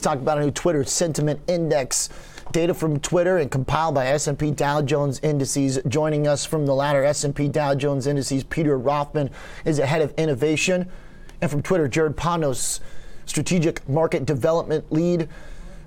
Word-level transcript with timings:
Talk 0.00 0.18
about 0.18 0.38
a 0.38 0.40
new 0.40 0.50
Twitter 0.50 0.82
sentiment 0.84 1.40
index. 1.46 2.08
Data 2.52 2.74
from 2.74 2.98
Twitter 2.98 3.38
and 3.38 3.50
compiled 3.50 3.94
by 3.94 4.06
S&P 4.06 4.50
Dow 4.50 4.82
Jones 4.82 5.20
Indices. 5.22 5.78
Joining 5.86 6.26
us 6.26 6.44
from 6.44 6.66
the 6.66 6.74
latter 6.74 7.04
S&P 7.04 7.48
Dow 7.48 7.74
Jones 7.74 8.06
Indices, 8.06 8.42
Peter 8.44 8.76
Rothman 8.76 9.30
is 9.64 9.76
the 9.76 9.86
head 9.86 10.02
of 10.02 10.12
innovation, 10.16 10.90
and 11.40 11.50
from 11.50 11.62
Twitter, 11.62 11.86
Jared 11.86 12.16
Panos, 12.16 12.80
strategic 13.26 13.88
market 13.88 14.26
development 14.26 14.90
lead. 14.90 15.28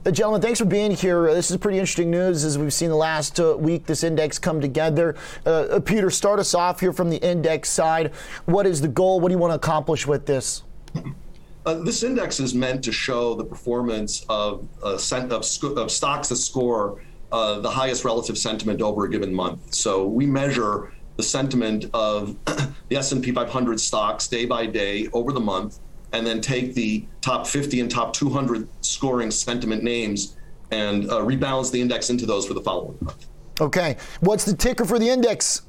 Uh, 0.06 0.12
gentlemen, 0.12 0.42
thanks 0.42 0.60
for 0.60 0.66
being 0.66 0.92
here. 0.92 1.34
This 1.34 1.50
is 1.52 1.58
pretty 1.58 1.80
interesting 1.80 2.12
news 2.12 2.46
as 2.46 2.58
we've 2.58 2.74
seen 2.74 2.90
the 2.90 2.96
last 2.96 3.40
uh, 3.40 3.58
week 3.58 3.86
this 3.86 4.04
index 4.04 4.40
come 4.40 4.62
together. 4.62 5.16
Uh, 5.46 5.50
uh 5.50 5.80
Peter, 5.80 6.10
start 6.10 6.40
us 6.40 6.54
off 6.54 6.80
here 6.80 6.94
from 6.94 7.10
the 7.10 7.18
index 7.18 7.70
side. 7.70 8.14
What 8.46 8.66
is 8.66 8.80
the 8.80 8.88
goal? 8.88 9.20
What 9.20 9.30
do 9.30 9.34
you 9.34 9.40
want 9.40 9.52
to 9.52 9.56
accomplish 9.56 10.06
with 10.06 10.26
this? 10.26 10.64
Uh, 11.66 11.76
this 11.76 12.04
index 12.04 12.40
is 12.40 12.54
meant 12.54 12.84
to 12.84 12.92
show 12.92 13.34
the 13.36 13.44
performance 13.44 14.26
of, 14.28 14.68
uh, 14.84 14.94
of, 14.94 15.46
sc- 15.46 15.64
of, 15.64 15.92
stocks 15.92 16.30
that 16.30 16.36
score 16.36 17.02
uh, 17.32 17.60
the 17.60 17.70
highest 17.70 18.04
relative 18.04 18.38
sentiment 18.38 18.82
over 18.82 19.06
a 19.06 19.10
given 19.10 19.34
month. 19.34 19.74
So 19.74 20.06
we 20.06 20.26
measure 20.26 20.94
the 21.16 21.24
sentiment 21.24 21.86
of 21.94 22.36
the 22.90 22.98
S&P 22.98 23.32
500 23.32 23.80
stocks 23.80 24.28
day 24.28 24.46
by 24.46 24.66
day 24.66 25.08
over 25.14 25.32
the 25.32 25.40
month, 25.40 25.80
and 26.12 26.28
then 26.28 26.42
take 26.42 26.74
the 26.74 27.06
top 27.22 27.48
50 27.48 27.80
and 27.80 27.90
top 27.90 28.14
200 28.14 28.68
scoring 28.82 29.32
sentiment 29.32 29.84
names 29.84 30.36
and 30.72 31.10
uh, 31.10 31.20
rebalance 31.20 31.72
the 31.72 31.80
index 31.80 32.10
into 32.10 32.26
those 32.26 32.46
for 32.46 32.54
the 32.54 32.62
following 32.62 32.98
month. 33.02 33.26
Okay, 33.62 33.98
what's 34.20 34.44
the 34.44 34.56
ticker 34.56 34.86
for 34.86 35.00
the 35.00 35.08
index? 35.08 35.62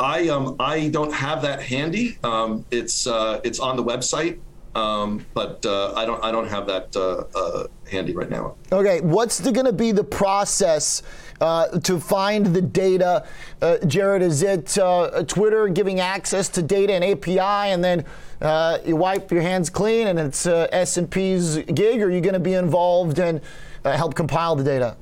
I 0.00 0.28
um 0.28 0.56
I 0.58 0.88
don't 0.88 1.12
have 1.12 1.42
that 1.42 1.62
handy. 1.62 2.18
Um, 2.24 2.64
it's 2.70 3.06
uh, 3.06 3.40
it's 3.44 3.60
on 3.60 3.76
the 3.76 3.84
website, 3.84 4.38
um, 4.74 5.24
but 5.34 5.64
uh, 5.66 5.92
I 5.94 6.06
don't 6.06 6.24
I 6.24 6.32
don't 6.32 6.48
have 6.48 6.66
that 6.66 6.96
uh, 6.96 7.24
uh 7.38 7.66
handy 7.90 8.14
right 8.14 8.30
now. 8.30 8.56
Okay, 8.72 9.02
what's 9.02 9.40
going 9.40 9.66
to 9.66 9.74
be 9.74 9.92
the 9.92 10.02
process 10.02 11.02
uh, 11.42 11.78
to 11.80 12.00
find 12.00 12.46
the 12.46 12.62
data? 12.62 13.26
Uh, 13.60 13.76
Jared, 13.86 14.22
is 14.22 14.42
it 14.42 14.78
Twitter 15.28 15.68
giving 15.68 16.00
access 16.00 16.48
to 16.48 16.62
data 16.62 16.94
and 16.94 17.04
API, 17.04 17.38
and 17.38 17.84
then 17.84 18.06
you 18.86 18.96
wipe 18.96 19.30
your 19.30 19.42
hands 19.42 19.68
clean, 19.68 20.06
and 20.06 20.18
it's 20.18 20.46
S 20.46 20.96
and 20.96 21.10
P's 21.10 21.58
gig? 21.58 22.00
Or 22.00 22.06
are 22.06 22.10
you 22.10 22.22
going 22.22 22.32
to 22.34 22.40
be 22.40 22.54
involved 22.54 23.18
and 23.18 23.42
help 23.84 24.14
compile 24.14 24.56
the 24.56 24.64
data? 24.64 24.96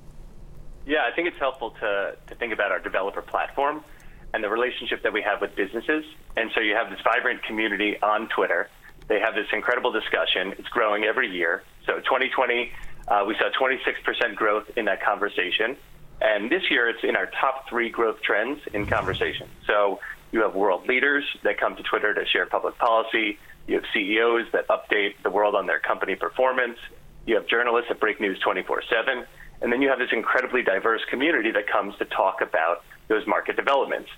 Yeah, 0.87 1.05
I 1.07 1.15
think 1.15 1.29
it's 1.29 1.39
helpful 1.39 1.71
to 1.79 2.17
to 2.27 2.35
think 2.35 2.53
about 2.53 2.73
our 2.73 2.81
developer 2.81 3.23
platform 3.23 3.85
and 4.34 4.45
the 4.45 4.48
relationship 4.48 5.03
that 5.03 5.12
we 5.12 5.23
have 5.23 5.41
with 5.41 5.55
businesses. 5.57 6.05
And 6.37 6.51
so 6.55 6.61
you 6.61 6.75
have 6.75 6.91
this 6.91 7.01
vibrant 7.03 7.43
community 7.43 7.97
on 8.03 8.29
Twitter. 8.29 8.69
They 9.09 9.21
have 9.21 9.34
this 9.34 9.47
incredible 9.53 9.91
discussion. 9.91 10.55
It's 10.59 10.69
growing 10.69 11.05
every 11.05 11.31
year. 11.31 11.62
So 11.87 11.95
2020, 12.01 12.71
uh, 13.09 13.25
we 13.27 13.34
saw 13.37 13.49
26% 13.59 14.34
growth 14.37 14.71
in 14.77 14.84
that 14.84 15.03
conversation. 15.03 15.77
And 16.21 16.51
this 16.51 16.62
year, 16.71 16.89
it's 16.89 17.03
in 17.03 17.17
our 17.17 17.31
top 17.41 17.69
three 17.69 17.91
growth 17.91 18.21
trends 18.23 18.61
in 18.75 18.87
conversation. 18.87 19.49
So 19.67 20.01
you 20.33 20.43
have 20.43 20.55
world 20.55 20.87
leaders 20.87 21.25
that 21.45 21.59
come 21.59 21.77
to 21.77 21.83
Twitter 21.83 22.12
to 22.12 22.27
share 22.27 22.47
public 22.47 22.77
policy. 22.79 23.39
You 23.67 23.77
have 23.77 23.84
CEOs 23.95 24.47
that 24.53 24.69
update 24.69 25.15
the 25.23 25.31
world 25.31 25.55
on 25.55 25.67
their 25.67 25.79
company 25.79 26.17
performance. 26.17 26.79
You 27.27 27.37
have 27.37 27.47
journalists 27.47 27.89
that 27.89 28.01
break 28.01 28.21
news 28.21 28.39
24 28.41 28.83
7. 28.91 29.25
And 29.61 29.73
then 29.73 29.81
you 29.81 29.89
have 29.89 29.99
this 29.99 30.11
incredibly 30.12 30.62
diverse 30.62 31.01
community 31.11 31.51
that 31.53 31.67
comes 31.67 31.97
to 31.99 32.05
talk 32.05 32.41
about 32.41 32.84
those 33.09 33.27
market 33.27 33.56
developments. 33.56 34.11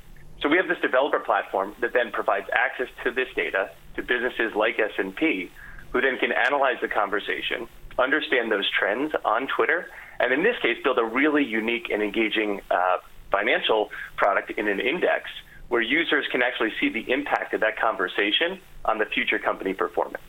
So 0.43 0.49
we 0.49 0.57
have 0.57 0.69
this 0.69 0.79
developer 0.81 1.21
platform 1.21 1.75
that 1.81 1.93
then 1.93 2.11
provides 2.13 2.47
access 2.53 2.89
to 3.05 3.11
this 3.11 3.29
data 3.37 3.71
to 3.97 4.03
businesses 4.03 4.55
like 4.55 4.79
S&P, 4.79 5.51
who 5.91 6.01
then 6.01 6.19
can 6.19 6.33
analyze 6.33 6.77
the 6.81 6.89
conversation, 6.89 7.69
understand 7.99 8.51
those 8.51 8.69
trends 8.71 9.13
on 9.25 9.49
Twitter, 9.49 9.89
and 10.19 10.33
in 10.33 10.43
this 10.43 10.57
case, 10.63 10.79
build 10.83 10.99
a 10.99 11.05
really 11.05 11.45
unique 11.45 11.91
and 11.91 12.03
engaging 12.03 12.61
uh, 12.71 12.99
financial 13.31 13.91
product 14.17 14.51
in 14.53 14.69
an 14.69 14.81
index 14.81 15.31
where 15.69 15.81
users 15.81 16.27
can 16.33 16.43
actually 16.43 16.73
see 16.81 16.89
the 16.89 17.11
impact 17.11 17.55
of 17.55 17.61
that 17.61 17.79
conversation 17.79 18.61
on 18.85 18.99
the 18.99 19.07
future 19.07 19.39
company 19.39 19.73
performance. 19.73 20.23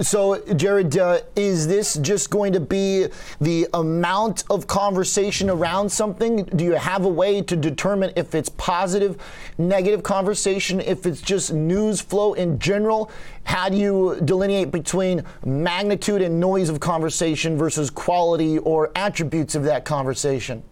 So, 0.00 0.40
Jared, 0.54 0.96
uh, 0.96 1.18
is 1.34 1.66
this 1.66 1.94
just 1.94 2.30
going 2.30 2.52
to 2.52 2.60
be 2.60 3.08
the 3.40 3.66
amount 3.74 4.44
of 4.48 4.68
conversation 4.68 5.50
around 5.50 5.90
something? 5.90 6.44
Do 6.44 6.64
you 6.64 6.74
have 6.74 7.04
a 7.04 7.08
way 7.08 7.42
to 7.42 7.56
determine 7.56 8.12
if 8.14 8.32
it's 8.32 8.48
positive, 8.48 9.20
negative 9.58 10.04
conversation, 10.04 10.80
if 10.80 11.04
it's 11.04 11.20
just 11.20 11.52
news 11.52 12.00
flow 12.00 12.34
in 12.34 12.60
general? 12.60 13.10
How 13.42 13.68
do 13.68 13.76
you 13.76 14.20
delineate 14.24 14.70
between 14.70 15.24
magnitude 15.44 16.22
and 16.22 16.38
noise 16.38 16.68
of 16.68 16.78
conversation 16.78 17.58
versus 17.58 17.90
quality 17.90 18.58
or 18.58 18.92
attributes 18.94 19.56
of 19.56 19.64
that 19.64 19.84
conversation? 19.84 20.62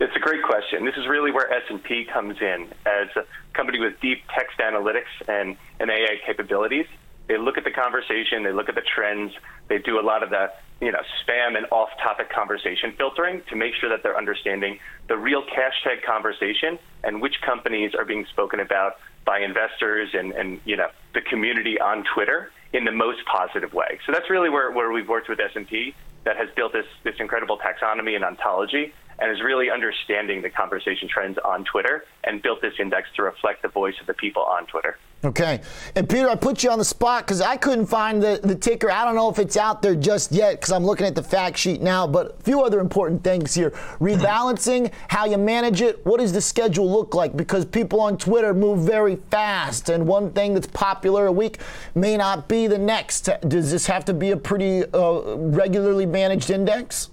It's 0.00 0.16
a 0.16 0.20
great 0.20 0.42
question. 0.42 0.86
This 0.86 0.96
is 0.96 1.06
really 1.06 1.30
where 1.30 1.52
S&P 1.52 2.06
comes 2.10 2.40
in 2.40 2.68
as 2.86 3.08
a 3.16 3.26
company 3.52 3.80
with 3.80 4.00
deep 4.00 4.22
text 4.34 4.56
analytics 4.60 5.12
and, 5.28 5.58
and 5.78 5.90
AI 5.90 6.16
capabilities. 6.24 6.86
They 7.30 7.38
look 7.38 7.56
at 7.56 7.62
the 7.62 7.70
conversation, 7.70 8.42
they 8.42 8.50
look 8.50 8.68
at 8.68 8.74
the 8.74 8.82
trends, 8.82 9.32
they 9.68 9.78
do 9.78 10.00
a 10.00 10.02
lot 10.02 10.24
of 10.24 10.30
the 10.30 10.50
you 10.80 10.90
know 10.90 10.98
spam 11.22 11.56
and 11.56 11.64
off-topic 11.70 12.28
conversation 12.28 12.92
filtering 12.98 13.42
to 13.50 13.54
make 13.54 13.72
sure 13.80 13.88
that 13.88 14.02
they're 14.02 14.18
understanding 14.18 14.80
the 15.06 15.16
real 15.16 15.44
hashtag 15.44 16.02
conversation 16.04 16.76
and 17.04 17.22
which 17.22 17.40
companies 17.46 17.94
are 17.94 18.04
being 18.04 18.26
spoken 18.32 18.58
about 18.58 18.96
by 19.24 19.38
investors 19.38 20.08
and, 20.12 20.32
and 20.32 20.60
you 20.64 20.76
know 20.76 20.88
the 21.14 21.20
community 21.20 21.80
on 21.80 22.02
Twitter 22.12 22.50
in 22.72 22.84
the 22.84 22.90
most 22.90 23.20
positive 23.26 23.72
way. 23.72 24.00
So 24.06 24.10
that's 24.10 24.28
really 24.28 24.50
where, 24.50 24.72
where 24.72 24.90
we've 24.90 25.08
worked 25.08 25.28
with 25.28 25.38
S&P 25.38 25.94
that 26.24 26.36
has 26.36 26.48
built 26.56 26.72
this 26.72 26.86
this 27.04 27.14
incredible 27.20 27.58
taxonomy 27.58 28.16
and 28.16 28.24
ontology 28.24 28.92
and 29.20 29.30
is 29.30 29.42
really 29.42 29.70
understanding 29.70 30.42
the 30.42 30.50
conversation 30.50 31.08
trends 31.08 31.38
on 31.44 31.64
Twitter 31.64 32.04
and 32.24 32.42
built 32.42 32.62
this 32.62 32.74
index 32.78 33.08
to 33.16 33.22
reflect 33.22 33.62
the 33.62 33.68
voice 33.68 33.94
of 34.00 34.06
the 34.06 34.14
people 34.14 34.42
on 34.42 34.66
Twitter. 34.66 34.96
Okay. 35.22 35.60
And 35.94 36.08
Peter, 36.08 36.30
I 36.30 36.34
put 36.34 36.64
you 36.64 36.70
on 36.70 36.78
the 36.78 36.84
spot 36.84 37.26
because 37.26 37.42
I 37.42 37.56
couldn't 37.58 37.86
find 37.86 38.22
the, 38.22 38.40
the 38.42 38.54
ticker. 38.54 38.90
I 38.90 39.04
don't 39.04 39.14
know 39.14 39.28
if 39.28 39.38
it's 39.38 39.58
out 39.58 39.82
there 39.82 39.94
just 39.94 40.32
yet 40.32 40.52
because 40.52 40.72
I'm 40.72 40.84
looking 40.84 41.06
at 41.06 41.14
the 41.14 41.22
fact 41.22 41.58
sheet 41.58 41.82
now, 41.82 42.06
but 42.06 42.38
a 42.40 42.42
few 42.42 42.62
other 42.62 42.80
important 42.80 43.22
things 43.22 43.52
here. 43.52 43.70
Rebalancing, 44.00 44.90
how 45.08 45.26
you 45.26 45.36
manage 45.36 45.82
it, 45.82 46.04
what 46.06 46.20
does 46.20 46.32
the 46.32 46.40
schedule 46.40 46.90
look 46.90 47.14
like? 47.14 47.36
Because 47.36 47.66
people 47.66 48.00
on 48.00 48.16
Twitter 48.16 48.54
move 48.54 48.86
very 48.86 49.16
fast, 49.30 49.90
and 49.90 50.06
one 50.06 50.32
thing 50.32 50.54
that's 50.54 50.68
popular 50.68 51.26
a 51.26 51.32
week 51.32 51.58
may 51.94 52.16
not 52.16 52.48
be 52.48 52.66
the 52.66 52.78
next. 52.78 53.28
Does 53.46 53.70
this 53.70 53.86
have 53.86 54.06
to 54.06 54.14
be 54.14 54.30
a 54.30 54.38
pretty 54.38 54.84
uh, 54.94 55.36
regularly 55.36 56.06
managed 56.06 56.48
index? 56.48 57.10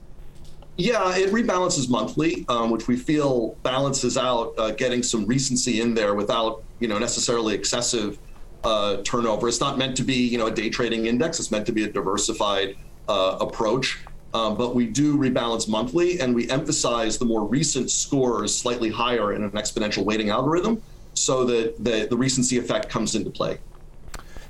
Yeah, 0.78 1.18
it 1.18 1.32
rebalances 1.32 1.90
monthly, 1.90 2.46
um, 2.50 2.70
which 2.70 2.88
we 2.88 2.98
feel 2.98 3.56
balances 3.64 4.16
out 4.16 4.54
uh, 4.60 4.72
getting 4.72 5.02
some 5.02 5.26
recency 5.26 5.82
in 5.82 5.96
there 5.96 6.14
without 6.14 6.64
you 6.80 6.88
know 6.88 7.00
necessarily 7.00 7.56
excessive 7.56 8.20
uh, 8.64 8.98
turnover. 8.98 9.48
It's 9.48 9.60
not 9.60 9.80
meant 9.80 9.98
to 9.98 10.04
be 10.04 10.14
you 10.14 10.38
know 10.38 10.48
a 10.48 10.52
day 10.52 10.70
trading 10.70 11.08
index. 11.08 11.40
It's 11.40 11.50
meant 11.50 11.66
to 11.66 11.72
be 11.72 11.84
a 11.84 11.92
diversified 11.92 12.78
uh, 13.08 13.38
approach. 13.42 14.00
Um, 14.34 14.56
but 14.56 14.76
we 14.76 14.86
do 14.86 15.18
rebalance 15.18 15.68
monthly, 15.68 16.20
and 16.20 16.36
we 16.36 16.48
emphasize 16.50 17.18
the 17.18 17.26
more 17.26 17.48
recent 17.48 17.90
scores 17.90 18.56
slightly 18.56 18.92
higher 18.92 19.34
in 19.34 19.44
an 19.44 19.52
exponential 19.52 20.04
weighting 20.04 20.30
algorithm, 20.30 20.84
so 21.14 21.44
that 21.46 21.84
the, 21.84 22.08
the 22.08 22.18
recency 22.18 22.60
effect 22.60 22.88
comes 22.88 23.16
into 23.16 23.32
play. 23.32 23.58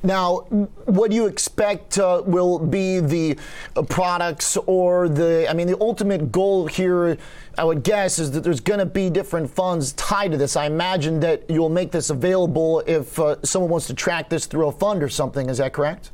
Now, 0.07 0.37
what 0.85 1.11
do 1.11 1.17
you 1.17 1.25
expect 1.25 1.99
uh, 1.99 2.23
will 2.25 2.59
be 2.59 3.01
the 3.01 3.37
uh, 3.75 3.81
products 3.81 4.55
or 4.65 5.09
the, 5.09 5.45
I 5.49 5.53
mean, 5.53 5.67
the 5.67 5.77
ultimate 5.81 6.31
goal 6.31 6.65
here, 6.65 7.17
I 7.57 7.65
would 7.65 7.83
guess, 7.83 8.17
is 8.17 8.31
that 8.31 8.41
there's 8.41 8.61
going 8.61 8.79
to 8.79 8.85
be 8.85 9.09
different 9.09 9.49
funds 9.49 9.91
tied 9.93 10.31
to 10.31 10.37
this. 10.37 10.55
I 10.55 10.65
imagine 10.65 11.19
that 11.19 11.43
you'll 11.49 11.67
make 11.67 11.91
this 11.91 12.09
available 12.09 12.81
if 12.87 13.19
uh, 13.19 13.35
someone 13.43 13.69
wants 13.69 13.87
to 13.87 13.93
track 13.93 14.29
this 14.29 14.45
through 14.45 14.69
a 14.69 14.71
fund 14.71 15.03
or 15.03 15.09
something. 15.09 15.49
Is 15.49 15.57
that 15.57 15.73
correct? 15.73 16.11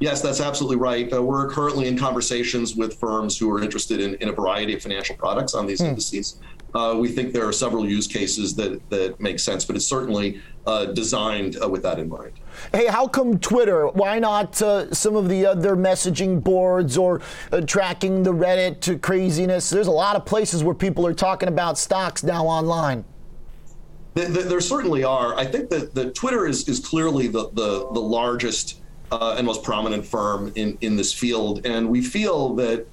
Yes, 0.00 0.20
that's 0.20 0.42
absolutely 0.42 0.76
right. 0.76 1.10
Uh, 1.10 1.22
we're 1.22 1.48
currently 1.48 1.88
in 1.88 1.96
conversations 1.96 2.76
with 2.76 2.94
firms 3.00 3.38
who 3.38 3.50
are 3.50 3.62
interested 3.62 4.00
in, 4.00 4.16
in 4.16 4.28
a 4.28 4.32
variety 4.32 4.74
of 4.74 4.82
financial 4.82 5.16
products 5.16 5.54
on 5.54 5.66
these 5.66 5.80
hmm. 5.80 5.86
indices. 5.86 6.40
Uh, 6.74 6.96
we 6.98 7.08
think 7.08 7.32
there 7.32 7.46
are 7.46 7.52
several 7.52 7.88
use 7.88 8.08
cases 8.08 8.54
that, 8.56 8.80
that 8.90 9.20
make 9.20 9.38
sense, 9.38 9.64
but 9.64 9.76
it's 9.76 9.86
certainly 9.86 10.40
uh, 10.66 10.86
designed 10.86 11.56
uh, 11.62 11.68
with 11.68 11.82
that 11.82 12.00
in 12.00 12.08
mind. 12.08 12.32
Hey, 12.72 12.86
how 12.86 13.06
come 13.06 13.38
Twitter? 13.38 13.86
Why 13.86 14.18
not 14.18 14.60
uh, 14.60 14.92
some 14.92 15.14
of 15.14 15.28
the 15.28 15.46
other 15.46 15.76
messaging 15.76 16.42
boards 16.42 16.98
or 16.98 17.20
uh, 17.52 17.60
tracking 17.60 18.24
the 18.24 18.32
Reddit 18.32 19.00
craziness? 19.02 19.70
There's 19.70 19.86
a 19.86 19.92
lot 19.92 20.16
of 20.16 20.26
places 20.26 20.64
where 20.64 20.74
people 20.74 21.06
are 21.06 21.14
talking 21.14 21.48
about 21.48 21.78
stocks 21.78 22.24
now 22.24 22.44
online. 22.44 23.04
There, 24.14 24.28
there 24.28 24.60
certainly 24.60 25.04
are. 25.04 25.36
I 25.36 25.44
think 25.44 25.70
that, 25.70 25.94
that 25.94 26.14
Twitter 26.14 26.46
is, 26.46 26.68
is 26.68 26.80
clearly 26.80 27.28
the, 27.28 27.50
the, 27.50 27.88
the 27.92 28.00
largest 28.00 28.80
uh, 29.12 29.36
and 29.38 29.46
most 29.46 29.62
prominent 29.62 30.04
firm 30.04 30.52
in, 30.56 30.76
in 30.80 30.96
this 30.96 31.12
field. 31.12 31.64
And 31.66 31.88
we 31.88 32.00
feel 32.00 32.54
that 32.56 32.86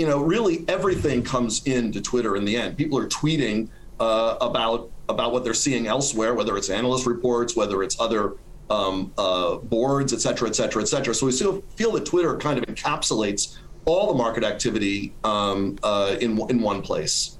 you 0.00 0.06
know, 0.06 0.20
really 0.22 0.64
everything 0.66 1.22
comes 1.22 1.62
into 1.66 2.00
Twitter 2.00 2.34
in 2.36 2.46
the 2.46 2.56
end. 2.56 2.78
People 2.78 2.98
are 2.98 3.06
tweeting 3.06 3.68
uh, 4.00 4.38
about 4.40 4.90
about 5.10 5.30
what 5.30 5.44
they're 5.44 5.52
seeing 5.52 5.88
elsewhere, 5.88 6.32
whether 6.32 6.56
it's 6.56 6.70
analyst 6.70 7.04
reports, 7.04 7.54
whether 7.54 7.82
it's 7.82 8.00
other 8.00 8.36
um, 8.70 9.12
uh, 9.18 9.56
boards, 9.56 10.14
et 10.14 10.20
cetera, 10.22 10.48
et 10.48 10.54
cetera, 10.54 10.80
et 10.80 10.86
cetera. 10.86 11.14
So 11.14 11.26
we 11.26 11.32
still 11.32 11.62
feel 11.76 11.92
that 11.92 12.06
Twitter 12.06 12.34
kind 12.38 12.58
of 12.58 12.64
encapsulates 12.64 13.58
all 13.84 14.06
the 14.06 14.14
market 14.14 14.42
activity 14.42 15.12
um, 15.22 15.78
uh, 15.82 16.16
in 16.18 16.30
in 16.48 16.62
one 16.62 16.80
place. 16.80 17.36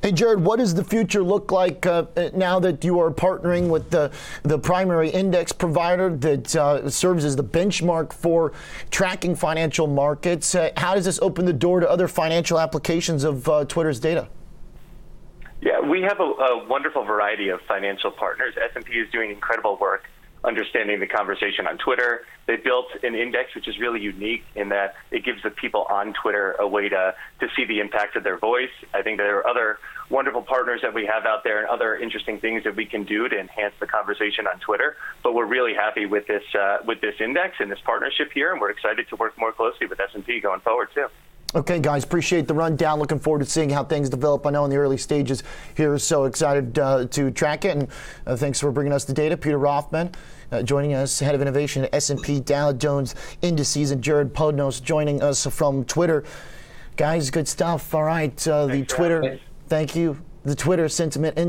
Hey, 0.00 0.12
Jared, 0.12 0.38
what 0.38 0.60
does 0.60 0.74
the 0.74 0.84
future 0.84 1.24
look 1.24 1.50
like 1.50 1.84
uh, 1.84 2.04
now 2.32 2.60
that 2.60 2.84
you 2.84 3.00
are 3.00 3.10
partnering 3.10 3.68
with 3.68 3.90
the, 3.90 4.12
the 4.44 4.56
primary 4.56 5.10
index 5.10 5.50
provider 5.50 6.14
that 6.18 6.54
uh, 6.54 6.88
serves 6.88 7.24
as 7.24 7.34
the 7.34 7.42
benchmark 7.42 8.12
for 8.12 8.52
tracking 8.92 9.34
financial 9.34 9.88
markets? 9.88 10.54
Uh, 10.54 10.70
how 10.76 10.94
does 10.94 11.04
this 11.04 11.18
open 11.20 11.46
the 11.46 11.52
door 11.52 11.80
to 11.80 11.90
other 11.90 12.06
financial 12.06 12.60
applications 12.60 13.24
of 13.24 13.48
uh, 13.48 13.64
Twitter's 13.64 13.98
data? 13.98 14.28
Yeah, 15.60 15.80
we 15.80 16.02
have 16.02 16.20
a, 16.20 16.22
a 16.22 16.68
wonderful 16.68 17.02
variety 17.02 17.48
of 17.48 17.60
financial 17.66 18.12
partners. 18.12 18.54
S&P 18.76 18.92
is 18.92 19.10
doing 19.10 19.30
incredible 19.30 19.76
work 19.80 20.04
understanding 20.44 21.00
the 21.00 21.06
conversation 21.06 21.66
on 21.66 21.78
Twitter. 21.78 22.24
They 22.46 22.56
built 22.56 22.86
an 23.02 23.14
index 23.14 23.54
which 23.54 23.68
is 23.68 23.78
really 23.78 24.00
unique 24.00 24.44
in 24.54 24.68
that 24.70 24.94
it 25.10 25.24
gives 25.24 25.42
the 25.42 25.50
people 25.50 25.86
on 25.90 26.14
Twitter 26.14 26.52
a 26.58 26.66
way 26.66 26.88
to, 26.88 27.14
to 27.40 27.46
see 27.56 27.64
the 27.64 27.80
impact 27.80 28.16
of 28.16 28.24
their 28.24 28.38
voice. 28.38 28.70
I 28.94 29.02
think 29.02 29.18
there 29.18 29.38
are 29.38 29.46
other 29.46 29.78
wonderful 30.10 30.42
partners 30.42 30.80
that 30.82 30.94
we 30.94 31.06
have 31.06 31.26
out 31.26 31.44
there 31.44 31.58
and 31.58 31.68
other 31.68 31.96
interesting 31.96 32.40
things 32.40 32.64
that 32.64 32.76
we 32.76 32.86
can 32.86 33.04
do 33.04 33.28
to 33.28 33.38
enhance 33.38 33.74
the 33.80 33.86
conversation 33.86 34.46
on 34.46 34.58
Twitter. 34.60 34.96
But 35.22 35.34
we're 35.34 35.46
really 35.46 35.74
happy 35.74 36.06
with 36.06 36.26
this 36.26 36.44
uh, 36.58 36.78
with 36.86 37.00
this 37.00 37.14
index 37.20 37.56
and 37.60 37.70
this 37.70 37.80
partnership 37.84 38.30
here, 38.32 38.52
and 38.52 38.60
we're 38.60 38.70
excited 38.70 39.08
to 39.10 39.16
work 39.16 39.36
more 39.38 39.52
closely 39.52 39.86
with 39.86 40.00
S&P 40.00 40.40
going 40.40 40.60
forward 40.60 40.88
too. 40.94 41.08
Okay, 41.54 41.80
guys, 41.80 42.04
appreciate 42.04 42.46
the 42.46 42.52
rundown. 42.52 42.98
Looking 42.98 43.18
forward 43.18 43.38
to 43.38 43.46
seeing 43.46 43.70
how 43.70 43.82
things 43.82 44.10
develop. 44.10 44.46
I 44.46 44.50
know 44.50 44.66
in 44.66 44.70
the 44.70 44.76
early 44.76 44.98
stages 44.98 45.42
here, 45.74 45.98
so 45.98 46.24
excited 46.24 46.78
uh, 46.78 47.06
to 47.06 47.30
track 47.30 47.64
it. 47.64 47.74
And 47.74 47.88
uh, 48.26 48.36
thanks 48.36 48.60
for 48.60 48.70
bringing 48.70 48.92
us 48.92 49.06
the 49.06 49.14
data, 49.14 49.34
Peter 49.34 49.56
Rothman. 49.56 50.12
Uh, 50.52 50.62
joining 50.62 50.92
us, 50.92 51.20
head 51.20 51.34
of 51.34 51.40
innovation 51.40 51.84
at 51.84 51.94
S&P 51.94 52.40
Dow 52.40 52.74
Jones 52.74 53.14
Indices, 53.40 53.90
and 53.90 54.02
Jared 54.02 54.34
Podnos 54.34 54.82
joining 54.82 55.22
us 55.22 55.46
from 55.46 55.86
Twitter. 55.86 56.22
Guys, 56.96 57.30
good 57.30 57.48
stuff. 57.48 57.94
All 57.94 58.04
right, 58.04 58.46
uh, 58.46 58.66
the 58.66 58.84
Twitter. 58.84 59.40
Thank 59.68 59.96
you. 59.96 60.18
The 60.44 60.54
Twitter 60.54 60.88
sentiment. 60.88 61.47